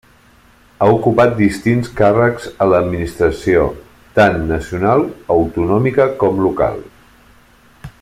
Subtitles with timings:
[0.83, 3.69] Ha ocupat distints càrrecs a l'Administració,
[4.19, 5.07] tant nacional,
[5.39, 6.85] autonòmica com local.